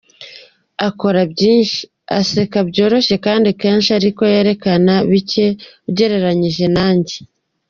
Akora 0.87 1.21
byinshi, 1.33 1.79
aseka 2.19 2.59
byoroshye 2.69 3.15
kandi 3.25 3.49
kenshi 3.61 3.89
ariko 3.99 4.21
yerekana 4.33 4.93
bike 5.11 5.47
ugereranyije 5.89 6.65
nanjye”. 6.77 7.15